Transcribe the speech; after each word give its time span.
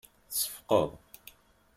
Tseffqeḍ. 0.31 0.89